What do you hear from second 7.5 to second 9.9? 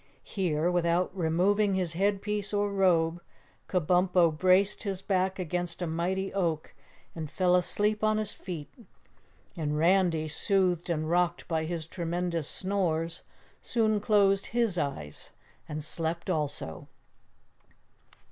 asleep on his feet, and